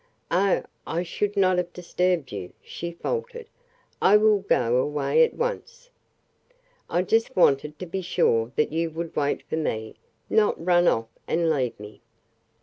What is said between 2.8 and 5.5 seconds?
faltered. "I will go away at